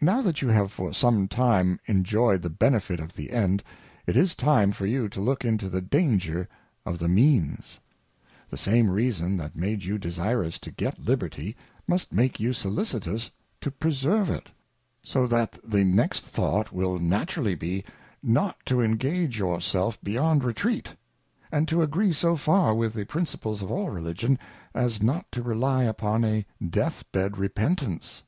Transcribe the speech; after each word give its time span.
Now 0.00 0.22
that 0.22 0.40
you 0.40 0.46
have 0.50 0.70
for 0.70 0.92
some 0.92 1.26
time 1.26 1.80
enjoyed 1.86 2.42
the 2.42 2.48
Benefit 2.48 3.00
of 3.00 3.14
the 3.16 3.32
End, 3.32 3.64
it 4.06 4.16
is 4.16 4.36
time 4.36 4.70
for 4.70 4.86
you 4.86 5.08
to 5.08 5.20
look 5.20 5.44
into 5.44 5.68
the 5.68 5.82
Danger_ 5.82 6.46
j)f^_the 6.86 7.10
Means: 7.10 7.80
The 8.50 8.56
same 8.56 8.88
Reason 8.88 9.36
that 9.38 9.56
made 9.56 9.82
you 9.82 9.98
desirous 9.98 10.60
to 10.60 10.70
g.eJLLib_erty, 10.70 11.56
must 11.88 12.14
nHCEeyou 12.14 12.50
sollicitous 12.54 13.30
to 13.60 13.72
preserve 13.72 14.30
it; 14.30 14.52
so 15.02 15.26
that 15.26 15.58
the 15.64 15.82
next 15.82 16.20
Thought 16.24 16.70
will 16.70 17.00
naturally 17.00 17.56
be, 17.56 17.84
not 18.22 18.58
to 18.66 18.80
engage 18.80 19.40
your 19.40 19.58
self^beyond_Retreat, 19.58 20.94
and 21.50 21.66
to 21.66 21.82
agree 21.82 22.12
so 22.12 22.36
far 22.36 22.76
with 22.76 22.94
the 22.94 23.04
Principles 23.06 23.60
of 23.62 23.72
all 23.72 23.88
ReUgieBy 23.90 24.38
as 24.72 25.00
not^to 25.00 25.44
rely 25.44 25.82
upon 25.82 26.24
a 26.24 26.46
Death 26.64 27.10
Bed 27.10 27.36
Repentance. 27.36 28.22